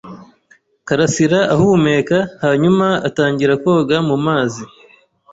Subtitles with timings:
[0.87, 4.63] Karasiraahumeka hanyuma atangira koga mu mazi.